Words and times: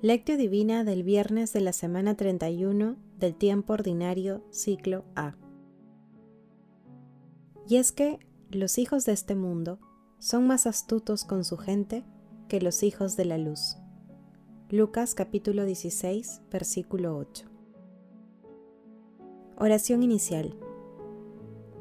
Lectio 0.00 0.36
Divina 0.36 0.84
del 0.84 1.02
viernes 1.02 1.52
de 1.52 1.60
la 1.60 1.72
semana 1.72 2.14
31 2.14 2.94
del 3.18 3.34
tiempo 3.34 3.72
ordinario 3.72 4.44
ciclo 4.50 5.04
A. 5.16 5.34
Y 7.68 7.78
es 7.78 7.90
que 7.90 8.20
los 8.48 8.78
hijos 8.78 9.06
de 9.06 9.12
este 9.12 9.34
mundo 9.34 9.80
son 10.20 10.46
más 10.46 10.68
astutos 10.68 11.24
con 11.24 11.44
su 11.44 11.56
gente 11.56 12.04
que 12.46 12.60
los 12.60 12.84
hijos 12.84 13.16
de 13.16 13.24
la 13.24 13.38
luz. 13.38 13.76
Lucas 14.70 15.16
capítulo 15.16 15.64
16, 15.64 16.42
versículo 16.48 17.18
8. 17.18 17.46
Oración 19.56 20.04
inicial. 20.04 20.54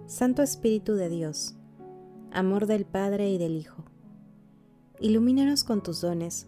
Santo 0.08 0.42
Espíritu 0.42 0.96
de 0.96 1.10
Dios, 1.10 1.56
amor 2.32 2.66
del 2.66 2.86
Padre 2.86 3.30
y 3.30 3.38
del 3.38 3.56
Hijo, 3.56 3.86
ilumínanos 5.00 5.64
con 5.64 5.84
tus 5.84 6.02
dones 6.02 6.48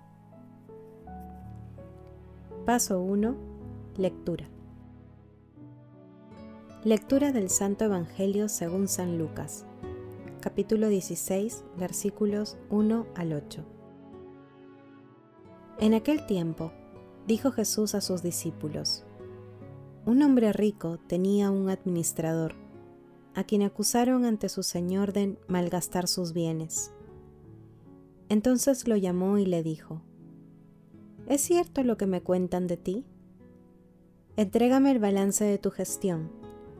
Paso 2.65 3.01
1. 3.01 3.35
Lectura. 3.97 4.47
Lectura 6.83 7.31
del 7.31 7.49
Santo 7.49 7.85
Evangelio 7.85 8.49
según 8.49 8.87
San 8.87 9.17
Lucas, 9.17 9.65
capítulo 10.41 10.87
16, 10.87 11.63
versículos 11.79 12.59
1 12.69 13.07
al 13.15 13.33
8. 13.33 13.65
En 15.79 15.95
aquel 15.95 16.27
tiempo, 16.27 16.71
dijo 17.25 17.51
Jesús 17.51 17.95
a 17.95 18.01
sus 18.01 18.21
discípulos, 18.21 19.05
Un 20.05 20.21
hombre 20.21 20.53
rico 20.53 20.99
tenía 21.07 21.49
un 21.49 21.67
administrador, 21.67 22.53
a 23.33 23.43
quien 23.43 23.63
acusaron 23.63 24.23
ante 24.23 24.49
su 24.49 24.61
señor 24.61 25.13
de 25.13 25.35
malgastar 25.47 26.07
sus 26.07 26.31
bienes. 26.31 26.93
Entonces 28.29 28.87
lo 28.87 28.97
llamó 28.97 29.39
y 29.39 29.47
le 29.47 29.63
dijo, 29.63 30.03
¿Es 31.31 31.39
cierto 31.39 31.81
lo 31.83 31.95
que 31.95 32.07
me 32.07 32.19
cuentan 32.21 32.67
de 32.67 32.75
ti? 32.75 33.05
Entrégame 34.35 34.91
el 34.91 34.99
balance 34.99 35.45
de 35.45 35.57
tu 35.57 35.71
gestión, 35.71 36.29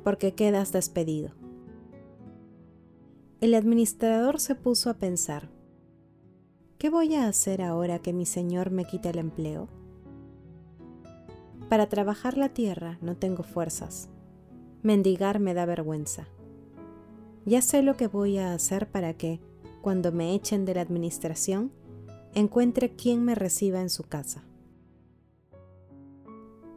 porque 0.04 0.34
quedas 0.34 0.74
despedido. 0.74 1.32
El 3.40 3.54
administrador 3.54 4.42
se 4.42 4.56
puso 4.56 4.90
a 4.90 4.96
pensar, 4.96 5.50
¿qué 6.80 6.90
voy 6.90 7.16
a 7.16 7.30
hacer 7.30 7.62
ahora 7.62 8.00
que 8.00 8.12
mi 8.12 8.26
señor 8.26 8.72
me 8.72 8.84
quita 8.84 9.12
el 9.12 9.20
empleo? 9.20 9.70
Para 11.70 11.88
trabajar 11.88 12.38
la 12.38 12.50
tierra 12.50 12.98
no 13.00 13.16
tengo 13.16 13.44
fuerzas. 13.44 14.10
Mendigar 14.84 15.40
me 15.40 15.54
da 15.54 15.66
vergüenza. 15.66 16.28
Ya 17.46 17.62
sé 17.62 17.84
lo 17.84 17.96
que 17.96 18.08
voy 18.08 18.38
a 18.38 18.54
hacer 18.54 18.92
para 18.92 19.14
que, 19.14 19.40
cuando 19.82 20.12
me 20.12 20.36
echen 20.36 20.66
de 20.66 20.74
la 20.74 20.82
administración, 20.82 21.72
encuentre 22.34 22.96
quien 22.96 23.24
me 23.24 23.36
reciba 23.36 23.82
en 23.82 23.90
su 23.90 24.04
casa. 24.04 24.44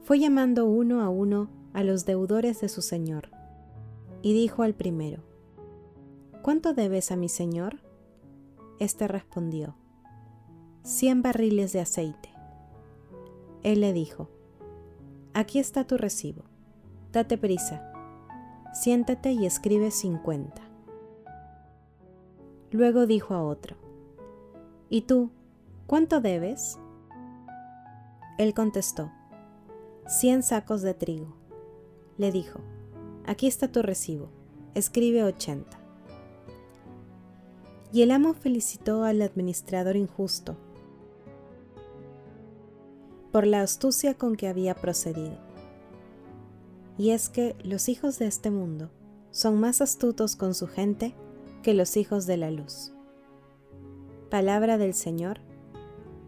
Fue 0.02 0.19
llamando 0.19 0.67
uno 0.67 1.01
a 1.01 1.08
uno 1.08 1.48
a 1.73 1.83
los 1.83 2.05
deudores 2.05 2.61
de 2.61 2.68
su 2.68 2.83
señor, 2.83 3.30
y 4.23 4.33
dijo 4.33 4.62
al 4.62 4.74
primero, 4.74 5.23
¿Cuánto 6.42 6.74
debes 6.74 7.11
a 7.11 7.17
mi 7.17 7.29
señor? 7.29 7.79
Este 8.79 9.08
respondió, 9.08 9.77
cien 10.83 11.23
barriles 11.23 11.73
de 11.73 11.80
aceite. 11.80 12.29
Él 13.62 13.80
le 13.80 13.92
dijo, 13.92 14.29
Aquí 15.33 15.58
está 15.58 15.86
tu 15.86 15.96
recibo, 15.96 16.42
date 17.12 17.39
prisa, 17.39 17.90
siéntate 18.74 19.33
y 19.33 19.46
escribe 19.46 19.90
cincuenta. 19.90 20.62
Luego 22.70 23.06
dijo 23.06 23.34
a 23.34 23.42
otro, 23.42 23.77
¿Y 24.90 25.02
tú, 25.02 25.30
¿Cuánto 25.86 26.20
debes? 26.22 26.78
Él 28.39 28.55
contestó, 28.55 29.12
cien 30.06 30.42
sacos 30.42 30.80
de 30.80 30.95
trigo. 30.95 31.36
Le 32.17 32.33
dijo, 32.33 32.61
aquí 33.27 33.46
está 33.46 33.70
tu 33.70 33.83
recibo, 33.83 34.30
escribe 34.74 35.24
ochenta. 35.24 35.78
Y 37.92 38.02
el 38.02 38.11
amo 38.11 38.33
felicitó 38.33 39.05
al 39.05 39.20
administrador 39.20 39.96
injusto 39.96 40.56
por 43.30 43.46
la 43.46 43.61
astucia 43.61 44.14
con 44.14 44.36
que 44.36 44.48
había 44.48 44.74
procedido. 44.74 45.39
Y 46.96 47.11
es 47.11 47.28
que 47.28 47.56
los 47.62 47.89
hijos 47.89 48.18
de 48.18 48.27
este 48.27 48.50
mundo 48.50 48.90
son 49.33 49.61
más 49.61 49.80
astutos 49.80 50.34
con 50.34 50.55
su 50.55 50.67
gente 50.67 51.14
que 51.62 51.74
los 51.74 51.96
hijos 51.96 52.27
de 52.27 52.36
la 52.36 52.50
luz. 52.50 52.92
Palabra 54.30 54.78
del 54.78 54.94
Señor 54.94 55.40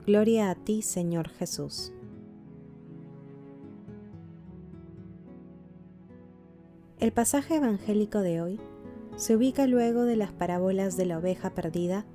Gloria 0.07 0.51
a 0.51 0.55
ti, 0.55 0.83
Señor 0.83 1.31
Jesús. 1.31 1.93
El 7.01 7.13
pasaje 7.13 7.57
evangélico 7.57 8.21
de 8.21 8.41
hoy 8.41 8.61
se 9.17 9.35
ubica 9.35 9.67
luego 9.67 10.05
de 10.05 10.15
las 10.15 10.31
parábolas 10.31 10.97
de 10.97 11.07
la 11.07 11.19
oveja 11.19 11.57
perdida, 11.57 12.07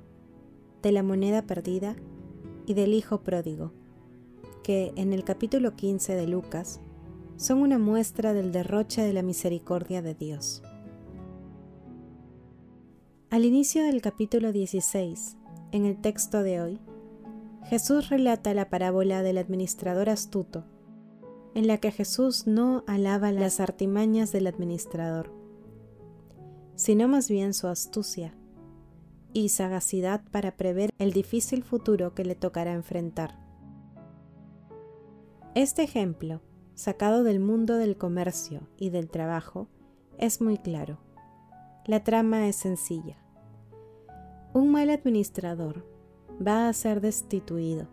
de 0.80 0.90
la 0.90 1.02
moneda 1.02 1.42
perdida 1.42 1.94
y 2.64 2.72
del 2.72 2.94
hijo 2.94 3.20
pródigo, 3.20 3.74
que 4.62 4.94
en 4.96 5.12
el 5.12 5.22
capítulo 5.22 5.76
15 5.76 6.14
de 6.14 6.26
Lucas 6.26 6.80
son 7.36 7.58
una 7.58 7.78
muestra 7.78 8.32
del 8.32 8.52
derroche 8.52 9.02
de 9.02 9.12
la 9.12 9.22
misericordia 9.22 10.00
de 10.00 10.14
Dios. 10.14 10.62
Al 13.28 13.44
inicio 13.44 13.84
del 13.84 14.00
capítulo 14.00 14.50
16, 14.50 15.36
en 15.72 15.84
el 15.84 16.00
texto 16.00 16.42
de 16.42 16.62
hoy, 16.62 16.80
Jesús 17.64 18.10
relata 18.10 18.54
la 18.54 18.68
parábola 18.68 19.22
del 19.22 19.38
administrador 19.38 20.10
astuto, 20.10 20.64
en 21.54 21.66
la 21.66 21.78
que 21.78 21.92
Jesús 21.92 22.46
no 22.46 22.84
alaba 22.86 23.32
las 23.32 23.60
artimañas 23.60 24.32
del 24.32 24.46
administrador, 24.46 25.32
sino 26.74 27.08
más 27.08 27.28
bien 27.28 27.54
su 27.54 27.68
astucia 27.68 28.34
y 29.32 29.48
sagacidad 29.50 30.22
para 30.30 30.56
prever 30.56 30.90
el 30.98 31.12
difícil 31.12 31.62
futuro 31.62 32.14
que 32.14 32.24
le 32.24 32.34
tocará 32.34 32.72
enfrentar. 32.72 33.38
Este 35.54 35.82
ejemplo, 35.82 36.40
sacado 36.74 37.24
del 37.24 37.38
mundo 37.38 37.76
del 37.76 37.96
comercio 37.96 38.68
y 38.76 38.90
del 38.90 39.10
trabajo, 39.10 39.68
es 40.18 40.40
muy 40.40 40.58
claro. 40.58 40.98
La 41.86 42.04
trama 42.04 42.48
es 42.48 42.56
sencilla. 42.56 43.16
Un 44.52 44.70
mal 44.70 44.90
administrador 44.90 45.91
va 46.46 46.68
a 46.68 46.72
ser 46.72 47.00
destituido, 47.00 47.88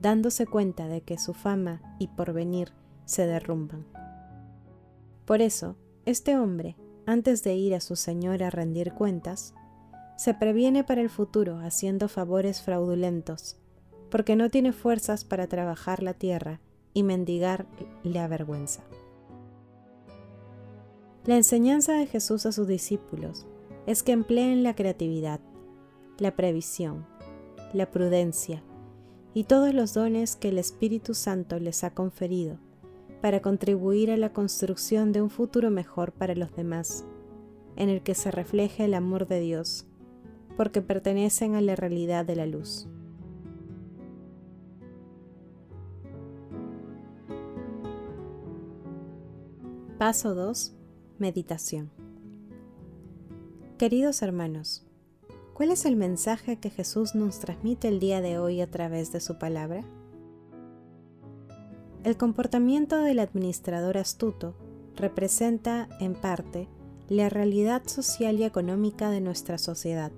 dándose 0.00 0.46
cuenta 0.46 0.88
de 0.88 1.00
que 1.02 1.18
su 1.18 1.34
fama 1.34 1.80
y 1.98 2.08
porvenir 2.08 2.72
se 3.04 3.26
derrumban. 3.26 3.86
Por 5.24 5.40
eso, 5.40 5.76
este 6.04 6.36
hombre, 6.36 6.76
antes 7.06 7.42
de 7.42 7.54
ir 7.54 7.74
a 7.74 7.80
su 7.80 7.96
señor 7.96 8.42
a 8.42 8.50
rendir 8.50 8.92
cuentas, 8.92 9.54
se 10.16 10.34
previene 10.34 10.84
para 10.84 11.00
el 11.00 11.10
futuro 11.10 11.58
haciendo 11.58 12.08
favores 12.08 12.62
fraudulentos, 12.62 13.56
porque 14.10 14.36
no 14.36 14.50
tiene 14.50 14.72
fuerzas 14.72 15.24
para 15.24 15.46
trabajar 15.46 16.02
la 16.02 16.14
tierra 16.14 16.60
y 16.94 17.02
mendigar 17.02 17.66
le 18.02 18.18
avergüenza. 18.18 18.82
La 21.24 21.36
enseñanza 21.36 21.94
de 21.94 22.06
Jesús 22.06 22.46
a 22.46 22.52
sus 22.52 22.66
discípulos 22.66 23.46
es 23.86 24.02
que 24.02 24.12
empleen 24.12 24.62
la 24.62 24.74
creatividad, 24.74 25.40
la 26.18 26.36
previsión, 26.36 27.06
la 27.74 27.90
prudencia 27.90 28.62
y 29.34 29.44
todos 29.44 29.72
los 29.72 29.94
dones 29.94 30.36
que 30.36 30.48
el 30.48 30.58
Espíritu 30.58 31.14
Santo 31.14 31.58
les 31.58 31.84
ha 31.84 31.94
conferido 31.94 32.58
para 33.20 33.40
contribuir 33.40 34.10
a 34.10 34.16
la 34.16 34.32
construcción 34.32 35.12
de 35.12 35.22
un 35.22 35.30
futuro 35.30 35.70
mejor 35.70 36.12
para 36.12 36.34
los 36.34 36.54
demás, 36.54 37.04
en 37.76 37.88
el 37.88 38.02
que 38.02 38.14
se 38.14 38.30
refleje 38.30 38.84
el 38.84 38.94
amor 38.94 39.28
de 39.28 39.40
Dios, 39.40 39.86
porque 40.56 40.82
pertenecen 40.82 41.54
a 41.54 41.60
la 41.60 41.76
realidad 41.76 42.26
de 42.26 42.36
la 42.36 42.46
luz. 42.46 42.88
Paso 49.98 50.34
2. 50.34 50.74
Meditación. 51.18 51.92
Queridos 53.78 54.22
hermanos, 54.22 54.84
¿Cuál 55.54 55.70
es 55.70 55.84
el 55.84 55.96
mensaje 55.96 56.56
que 56.56 56.70
Jesús 56.70 57.14
nos 57.14 57.38
transmite 57.38 57.86
el 57.88 58.00
día 58.00 58.22
de 58.22 58.38
hoy 58.38 58.62
a 58.62 58.70
través 58.70 59.12
de 59.12 59.20
su 59.20 59.38
palabra? 59.38 59.84
El 62.04 62.16
comportamiento 62.16 62.96
del 62.96 63.18
administrador 63.18 63.98
astuto 63.98 64.54
representa, 64.96 65.88
en 66.00 66.14
parte, 66.14 66.68
la 67.08 67.28
realidad 67.28 67.82
social 67.86 68.40
y 68.40 68.44
económica 68.44 69.10
de 69.10 69.20
nuestra 69.20 69.58
sociedad, 69.58 70.10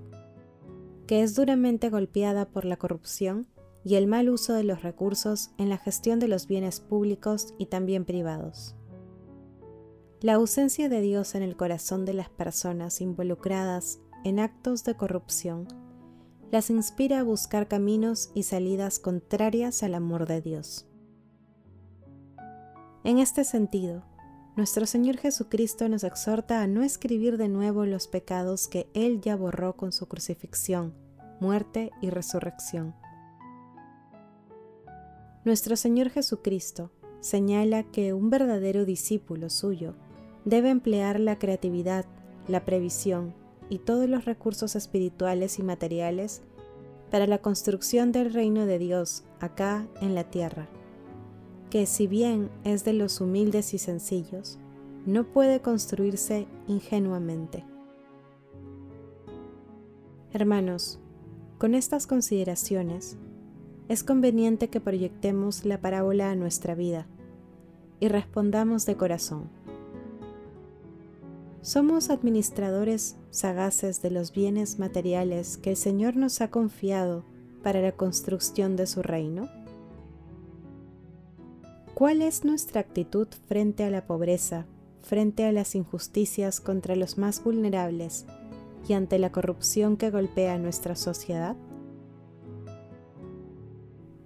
que 1.05 1.21
es 1.21 1.35
duramente 1.35 1.89
golpeada 1.89 2.45
por 2.45 2.63
la 2.63 2.77
corrupción 2.77 3.45
y 3.83 3.95
el 3.95 4.07
mal 4.07 4.29
uso 4.29 4.53
de 4.53 4.63
los 4.63 4.83
recursos 4.83 5.51
en 5.57 5.67
la 5.67 5.77
gestión 5.77 6.19
de 6.19 6.29
los 6.29 6.47
bienes 6.47 6.79
públicos 6.79 7.53
y 7.57 7.65
también 7.65 8.05
privados. 8.05 8.75
La 10.21 10.35
ausencia 10.35 10.87
de 10.89 11.01
Dios 11.01 11.35
en 11.35 11.43
el 11.43 11.57
corazón 11.57 12.05
de 12.05 12.13
las 12.13 12.29
personas 12.29 13.01
involucradas 13.01 13.99
en 14.25 14.39
actos 14.39 14.83
de 14.83 14.95
corrupción 14.95 15.67
las 16.51 16.71
inspira 16.71 17.19
a 17.19 17.23
buscar 17.23 17.67
caminos 17.67 18.31
y 18.33 18.43
salidas 18.43 18.97
contrarias 18.97 19.83
al 19.83 19.93
amor 19.93 20.27
de 20.27 20.41
Dios. 20.41 20.87
En 23.03 23.19
este 23.19 23.43
sentido, 23.43 24.03
nuestro 24.55 24.87
Señor 24.87 25.17
Jesucristo 25.17 25.87
nos 25.89 26.03
exhorta 26.03 26.63
a 26.63 26.67
no 26.67 26.81
escribir 26.81 27.37
de 27.37 27.49
nuevo 27.49 27.85
los 27.85 28.07
pecados 28.07 28.67
que 28.67 28.89
Él 28.95 29.21
ya 29.21 29.35
borró 29.35 29.77
con 29.77 29.91
su 29.91 30.07
crucifixión, 30.07 30.95
muerte 31.39 31.91
y 32.01 32.09
resurrección. 32.09 32.95
Nuestro 35.43 35.75
Señor 35.75 36.09
Jesucristo 36.09 36.91
señala 37.19 37.83
que 37.83 38.13
un 38.13 38.31
verdadero 38.31 38.85
discípulo 38.85 39.51
suyo 39.51 39.95
debe 40.45 40.69
emplear 40.71 41.19
la 41.19 41.37
creatividad, 41.37 42.05
la 42.47 42.65
previsión 42.65 43.44
y 43.69 43.79
todos 43.79 44.09
los 44.09 44.25
recursos 44.25 44.75
espirituales 44.75 45.59
y 45.59 45.63
materiales 45.63 46.41
para 47.11 47.27
la 47.27 47.39
construcción 47.39 48.11
del 48.11 48.33
reino 48.33 48.65
de 48.65 48.79
Dios 48.79 49.23
acá 49.39 49.87
en 50.01 50.15
la 50.15 50.25
tierra 50.25 50.67
que 51.75 51.85
si 51.85 52.07
bien 52.07 52.49
es 52.63 52.85
de 52.85 52.93
los 52.93 53.19
humildes 53.19 53.73
y 53.73 53.79
sencillos, 53.79 54.57
no 55.05 55.25
puede 55.25 55.61
construirse 55.61 56.47
ingenuamente. 56.67 57.65
Hermanos, 60.31 60.99
con 61.57 61.75
estas 61.75 62.07
consideraciones, 62.07 63.17
es 63.89 64.05
conveniente 64.05 64.69
que 64.69 64.79
proyectemos 64.79 65.65
la 65.65 65.81
parábola 65.81 66.31
a 66.31 66.35
nuestra 66.35 66.75
vida 66.75 67.07
y 67.99 68.07
respondamos 68.07 68.85
de 68.85 68.95
corazón. 68.95 69.49
¿Somos 71.65 72.11
administradores 72.11 73.17
sagaces 73.31 74.03
de 74.03 74.11
los 74.11 74.31
bienes 74.31 74.77
materiales 74.77 75.57
que 75.57 75.71
el 75.71 75.75
Señor 75.75 76.15
nos 76.15 76.39
ha 76.41 76.51
confiado 76.51 77.25
para 77.63 77.81
la 77.81 77.91
construcción 77.91 78.75
de 78.75 78.85
su 78.85 79.01
reino? 79.01 79.49
¿Cuál 81.95 82.21
es 82.21 82.45
nuestra 82.45 82.81
actitud 82.81 83.27
frente 83.47 83.83
a 83.83 83.89
la 83.89 84.05
pobreza, 84.05 84.67
frente 85.01 85.43
a 85.43 85.51
las 85.51 85.73
injusticias 85.73 86.61
contra 86.61 86.95
los 86.95 87.17
más 87.17 87.43
vulnerables 87.43 88.27
y 88.87 88.93
ante 88.93 89.17
la 89.17 89.31
corrupción 89.31 89.97
que 89.97 90.11
golpea 90.11 90.59
nuestra 90.59 90.95
sociedad? 90.95 91.55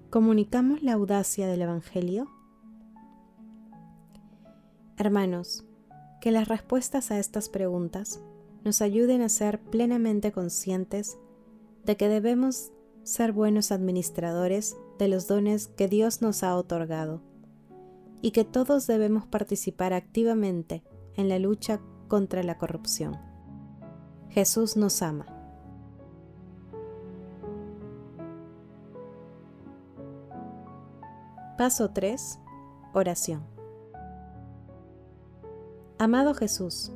¿Comunicamos 0.10 0.84
la 0.84 0.92
audacia 0.92 1.48
del 1.48 1.62
Evangelio? 1.62 2.28
Hermanos, 4.98 5.69
que 6.22 6.32
las 6.32 6.48
respuestas 6.48 7.12
a 7.12 7.20
estas 7.20 7.50
preguntas 7.50 8.22
nos 8.64 8.82
ayuden 8.82 9.22
a 9.22 9.30
ser 9.30 9.60
plenamente 9.60 10.32
conscientes 10.32 11.18
de 11.86 11.98
que 11.98 12.10
debemos 12.10 12.72
ser 13.04 13.32
buenos 13.32 13.72
administradores 13.72 14.78
de 14.98 15.08
los 15.08 15.28
dones 15.28 15.68
que 15.68 15.88
Dios 15.88 16.22
nos 16.22 16.44
ha 16.44 16.56
otorgado 16.56 17.22
y 18.22 18.32
que 18.32 18.44
todos 18.44 18.86
debemos 18.86 19.26
participar 19.26 19.94
activamente 19.94 20.84
en 21.16 21.30
la 21.30 21.40
lucha 21.40 21.80
contra 22.08 22.44
la 22.44 22.58
corrupción. 22.58 23.18
Jesús 24.30 24.76
nos 24.76 25.02
ama. 25.02 25.26
Paso 31.58 31.90
3. 31.92 32.40
Oración. 32.94 33.59
Amado 36.02 36.34
Jesús, 36.34 36.94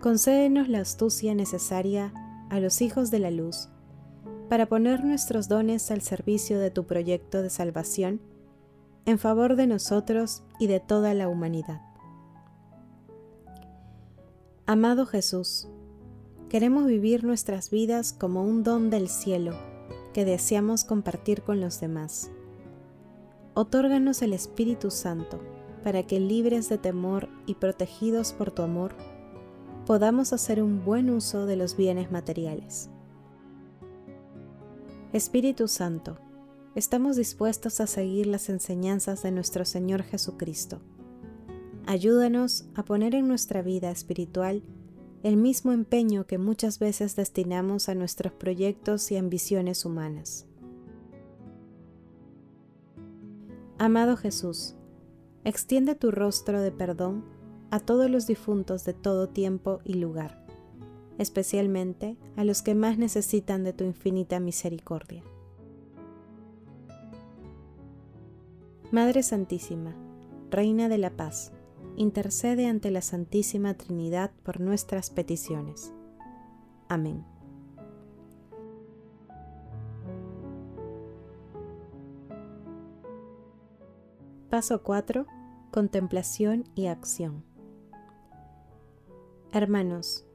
concédenos 0.00 0.68
la 0.68 0.80
astucia 0.80 1.32
necesaria 1.32 2.12
a 2.50 2.58
los 2.58 2.82
hijos 2.82 3.12
de 3.12 3.20
la 3.20 3.30
luz 3.30 3.68
para 4.48 4.66
poner 4.66 5.04
nuestros 5.04 5.46
dones 5.46 5.92
al 5.92 6.00
servicio 6.00 6.58
de 6.58 6.72
tu 6.72 6.84
proyecto 6.84 7.40
de 7.40 7.50
salvación 7.50 8.20
en 9.04 9.20
favor 9.20 9.54
de 9.54 9.68
nosotros 9.68 10.42
y 10.58 10.66
de 10.66 10.80
toda 10.80 11.14
la 11.14 11.28
humanidad. 11.28 11.82
Amado 14.66 15.06
Jesús, 15.06 15.68
queremos 16.48 16.86
vivir 16.86 17.22
nuestras 17.22 17.70
vidas 17.70 18.12
como 18.12 18.42
un 18.42 18.64
don 18.64 18.90
del 18.90 19.08
cielo 19.08 19.56
que 20.12 20.24
deseamos 20.24 20.82
compartir 20.82 21.42
con 21.42 21.60
los 21.60 21.78
demás. 21.78 22.32
Otórganos 23.54 24.20
el 24.20 24.32
Espíritu 24.32 24.90
Santo 24.90 25.51
para 25.82 26.04
que 26.04 26.20
libres 26.20 26.68
de 26.68 26.78
temor 26.78 27.28
y 27.46 27.54
protegidos 27.54 28.32
por 28.32 28.50
tu 28.50 28.62
amor, 28.62 28.94
podamos 29.86 30.32
hacer 30.32 30.62
un 30.62 30.84
buen 30.84 31.10
uso 31.10 31.46
de 31.46 31.56
los 31.56 31.76
bienes 31.76 32.10
materiales. 32.10 32.88
Espíritu 35.12 35.68
Santo, 35.68 36.18
estamos 36.74 37.16
dispuestos 37.16 37.80
a 37.80 37.86
seguir 37.86 38.26
las 38.26 38.48
enseñanzas 38.48 39.22
de 39.22 39.30
nuestro 39.30 39.64
Señor 39.64 40.02
Jesucristo. 40.02 40.80
Ayúdanos 41.86 42.66
a 42.74 42.84
poner 42.84 43.14
en 43.14 43.28
nuestra 43.28 43.60
vida 43.60 43.90
espiritual 43.90 44.62
el 45.22 45.36
mismo 45.36 45.72
empeño 45.72 46.26
que 46.26 46.38
muchas 46.38 46.78
veces 46.78 47.14
destinamos 47.14 47.88
a 47.88 47.94
nuestros 47.94 48.32
proyectos 48.32 49.10
y 49.12 49.16
ambiciones 49.16 49.84
humanas. 49.84 50.46
Amado 53.78 54.16
Jesús, 54.16 54.76
extiende 55.44 55.94
tu 55.94 56.10
rostro 56.10 56.60
de 56.60 56.70
perdón 56.70 57.24
a 57.70 57.80
todos 57.80 58.10
los 58.10 58.26
difuntos 58.26 58.84
de 58.84 58.92
todo 58.92 59.28
tiempo 59.28 59.80
y 59.84 59.94
lugar, 59.94 60.44
especialmente 61.18 62.16
a 62.36 62.44
los 62.44 62.62
que 62.62 62.74
más 62.74 62.98
necesitan 62.98 63.64
de 63.64 63.72
tu 63.72 63.84
infinita 63.84 64.40
misericordia. 64.40 65.22
Madre 68.90 69.22
Santísima, 69.22 69.94
Reina 70.50 70.90
de 70.90 70.98
la 70.98 71.10
Paz, 71.10 71.52
intercede 71.96 72.66
ante 72.66 72.90
la 72.90 73.00
Santísima 73.00 73.74
Trinidad 73.74 74.32
por 74.42 74.60
nuestras 74.60 75.08
peticiones. 75.08 75.92
Amén. 76.88 77.24
Paso 84.50 84.82
4. 84.82 85.26
Contemplación 85.72 86.64
y 86.74 86.88
acción. 86.88 87.46
Hermanos, 89.52 90.26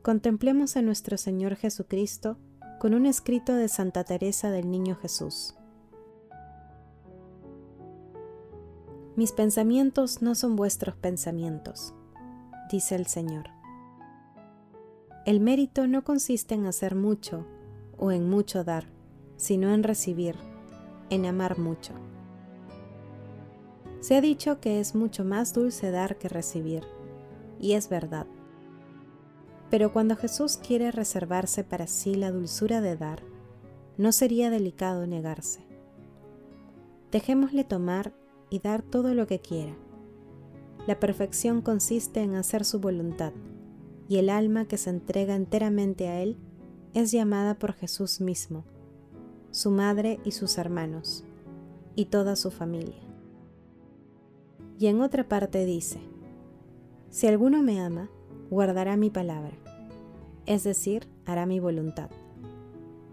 contemplemos 0.00 0.74
a 0.78 0.80
nuestro 0.80 1.18
Señor 1.18 1.56
Jesucristo 1.56 2.38
con 2.78 2.94
un 2.94 3.04
escrito 3.04 3.54
de 3.54 3.68
Santa 3.68 4.04
Teresa 4.04 4.50
del 4.50 4.70
Niño 4.70 4.96
Jesús. 4.96 5.54
Mis 9.16 9.32
pensamientos 9.32 10.22
no 10.22 10.34
son 10.34 10.56
vuestros 10.56 10.96
pensamientos, 10.96 11.92
dice 12.72 12.94
el 12.94 13.04
Señor. 13.04 13.50
El 15.26 15.40
mérito 15.40 15.88
no 15.88 16.04
consiste 16.04 16.54
en 16.54 16.64
hacer 16.64 16.94
mucho 16.94 17.46
o 17.98 18.12
en 18.12 18.30
mucho 18.30 18.64
dar, 18.64 18.86
sino 19.36 19.74
en 19.74 19.82
recibir, 19.82 20.36
en 21.10 21.26
amar 21.26 21.58
mucho. 21.58 21.92
Se 24.00 24.16
ha 24.16 24.20
dicho 24.22 24.60
que 24.60 24.80
es 24.80 24.94
mucho 24.94 25.24
más 25.24 25.52
dulce 25.52 25.90
dar 25.90 26.16
que 26.16 26.28
recibir, 26.28 26.84
y 27.60 27.72
es 27.72 27.90
verdad. 27.90 28.26
Pero 29.70 29.92
cuando 29.92 30.16
Jesús 30.16 30.56
quiere 30.56 30.90
reservarse 30.90 31.64
para 31.64 31.86
sí 31.86 32.14
la 32.14 32.32
dulzura 32.32 32.80
de 32.80 32.96
dar, 32.96 33.22
no 33.98 34.12
sería 34.12 34.48
delicado 34.48 35.06
negarse. 35.06 35.60
Dejémosle 37.12 37.64
tomar 37.64 38.14
y 38.48 38.60
dar 38.60 38.82
todo 38.82 39.14
lo 39.14 39.26
que 39.26 39.40
quiera. 39.40 39.76
La 40.86 40.98
perfección 40.98 41.60
consiste 41.60 42.22
en 42.22 42.34
hacer 42.36 42.64
su 42.64 42.80
voluntad, 42.80 43.34
y 44.08 44.16
el 44.16 44.30
alma 44.30 44.64
que 44.64 44.78
se 44.78 44.88
entrega 44.88 45.36
enteramente 45.36 46.08
a 46.08 46.22
Él 46.22 46.38
es 46.94 47.12
llamada 47.12 47.58
por 47.58 47.74
Jesús 47.74 48.22
mismo, 48.22 48.64
su 49.50 49.70
madre 49.70 50.20
y 50.24 50.32
sus 50.32 50.56
hermanos, 50.56 51.24
y 51.94 52.06
toda 52.06 52.34
su 52.34 52.50
familia. 52.50 53.09
Y 54.80 54.86
en 54.86 55.02
otra 55.02 55.28
parte 55.28 55.66
dice, 55.66 56.00
Si 57.10 57.26
alguno 57.26 57.62
me 57.62 57.82
ama, 57.82 58.08
guardará 58.48 58.96
mi 58.96 59.10
palabra, 59.10 59.52
es 60.46 60.64
decir, 60.64 61.06
hará 61.26 61.44
mi 61.44 61.60
voluntad, 61.60 62.08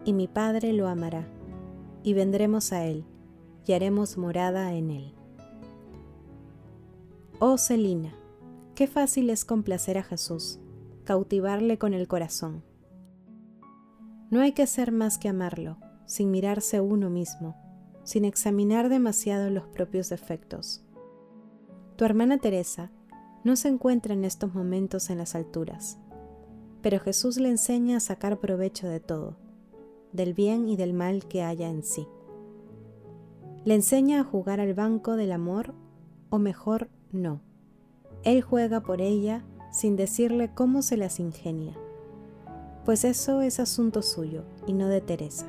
y 0.06 0.14
mi 0.14 0.30
Padre 0.30 0.72
lo 0.72 0.88
amará, 0.88 1.28
y 2.04 2.14
vendremos 2.14 2.72
a 2.72 2.86
Él, 2.86 3.04
y 3.66 3.74
haremos 3.74 4.18
morada 4.18 4.76
en 4.76 4.92
Él. 4.92 5.14
Oh 7.40 7.58
Celina, 7.58 8.14
qué 8.74 8.88
fácil 8.88 9.30
es 9.30 9.44
complacer 9.44 9.98
a 9.98 10.04
Jesús, 10.04 10.60
cautivarle 11.04 11.78
con 11.78 11.94
el 11.94 12.08
corazón. 12.08 12.64
No 14.32 14.40
hay 14.40 14.54
que 14.54 14.64
hacer 14.64 14.94
más 14.94 15.18
que 15.18 15.28
amarlo, 15.28 15.76
sin 16.06 16.32
mirarse 16.32 16.80
uno 16.80 17.10
mismo, 17.10 17.58
sin 18.06 18.24
examinar 18.24 18.88
demasiado 18.88 19.50
los 19.50 19.68
propios 19.68 20.08
defectos. 20.08 20.87
Tu 21.98 22.06
hermana 22.06 22.38
Teresa 22.38 22.92
no 23.44 23.56
se 23.56 23.70
encuentra 23.70 24.14
en 24.14 24.24
estos 24.24 24.54
momentos 24.54 25.10
en 25.10 25.18
las 25.18 25.34
alturas, 25.34 25.98
pero 26.84 27.00
Jesús 27.00 27.38
le 27.38 27.50
enseña 27.50 27.98
a 27.98 28.02
sacar 28.02 28.40
provecho 28.40 28.88
de 28.88 29.00
todo, 29.00 29.36
del 30.14 30.36
bien 30.36 30.70
y 30.70 30.76
del 30.76 30.94
mal 30.94 31.28
que 31.28 31.42
haya 31.42 31.70
en 31.70 31.82
sí. 31.82 32.08
Le 33.66 33.74
enseña 33.74 34.22
a 34.22 34.24
jugar 34.24 34.60
al 34.60 34.76
banco 34.76 35.16
del 35.16 35.32
amor, 35.32 35.74
o 36.30 36.38
mejor, 36.38 36.88
no. 37.12 37.42
Él 38.24 38.44
juega 38.44 38.82
por 38.82 39.02
ella 39.02 39.44
sin 39.72 39.96
decirle 39.96 40.54
cómo 40.54 40.84
se 40.84 40.98
las 40.98 41.20
ingenia, 41.20 41.76
pues 42.86 43.06
eso 43.06 43.42
es 43.42 43.60
asunto 43.60 44.04
suyo 44.04 44.44
y 44.68 44.74
no 44.74 44.88
de 44.88 45.02
Teresa. 45.02 45.48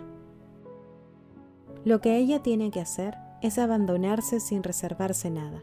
Lo 1.85 2.01
que 2.01 2.17
ella 2.17 2.43
tiene 2.43 2.71
que 2.71 2.81
hacer 2.81 3.19
es 3.43 3.59
abandonarse 3.59 4.41
sin 4.41 4.63
reservarse 4.63 5.31
nada, 5.31 5.63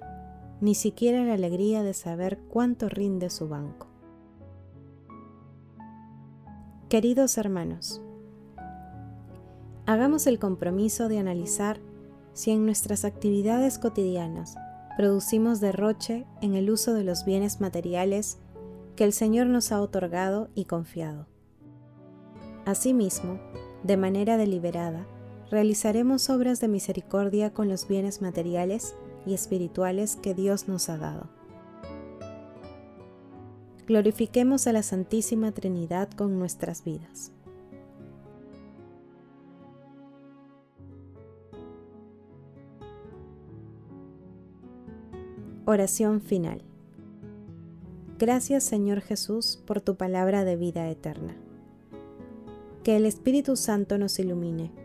ni 0.62 0.76
siquiera 0.76 1.24
la 1.24 1.34
alegría 1.34 1.84
de 1.84 1.94
saber 1.94 2.40
cuánto 2.50 2.90
rinde 2.90 3.30
su 3.30 3.48
banco. 3.48 3.88
Queridos 6.90 7.38
hermanos, 7.38 8.02
hagamos 9.86 10.28
el 10.28 10.40
compromiso 10.40 11.10
de 11.10 11.20
analizar 11.20 11.80
si 12.34 12.52
en 12.52 12.66
nuestras 12.66 13.06
actividades 13.06 13.80
cotidianas 13.80 14.56
producimos 14.98 15.60
derroche 15.60 16.26
en 16.42 16.54
el 16.54 16.70
uso 16.70 16.94
de 16.94 17.04
los 17.04 17.26
bienes 17.26 17.60
materiales 17.60 18.38
que 18.96 19.04
el 19.04 19.14
Señor 19.14 19.48
nos 19.48 19.72
ha 19.72 19.82
otorgado 19.82 20.50
y 20.56 20.66
confiado. 20.66 21.28
Asimismo, 22.66 23.40
de 23.84 23.98
manera 23.98 24.38
deliberada, 24.38 25.06
realizaremos 25.52 26.30
obras 26.30 26.60
de 26.60 26.68
misericordia 26.68 27.54
con 27.54 27.68
los 27.68 27.88
bienes 27.88 28.22
materiales 28.22 28.96
y 29.26 29.34
espirituales 29.34 30.16
que 30.16 30.34
Dios 30.34 30.68
nos 30.68 30.90
ha 30.90 30.98
dado. 30.98 31.30
Glorifiquemos 33.88 34.66
a 34.68 34.74
la 34.74 34.82
Santísima 34.82 35.52
Trinidad 35.52 36.10
con 36.12 36.40
nuestras 36.40 36.84
vidas. 36.84 37.32
Oración 45.66 46.22
final. 46.22 46.62
Gracias 48.18 48.64
Señor 48.64 49.02
Jesús 49.02 49.62
por 49.66 49.82
tu 49.82 49.96
palabra 49.96 50.46
de 50.46 50.56
vida 50.56 50.90
eterna. 50.90 51.36
Que 52.84 52.98
el 52.98 53.06
Espíritu 53.06 53.56
Santo 53.56 53.98
nos 53.98 54.20
ilumine 54.20 54.85